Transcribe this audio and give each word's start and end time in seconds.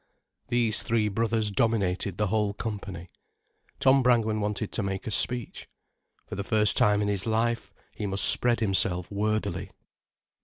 These 0.47 0.81
three 0.81 1.09
brothers 1.09 1.51
dominated 1.51 2.17
the 2.17 2.25
whole 2.25 2.55
company. 2.55 3.11
Tom 3.79 4.01
Brangwen 4.01 4.39
wanted 4.41 4.71
to 4.71 4.81
make 4.81 5.05
a 5.05 5.11
speech. 5.11 5.69
For 6.25 6.33
the 6.33 6.43
first 6.43 6.75
time 6.75 7.03
in 7.03 7.07
his 7.07 7.27
life, 7.27 7.71
he 7.93 8.07
must 8.07 8.23
spread 8.25 8.61
himself 8.61 9.11
wordily. 9.11 9.69